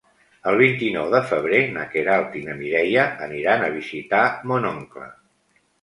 [0.51, 5.17] El vint-i-nou de febrer na Queralt i na Mireia aniran a visitar mon oncle.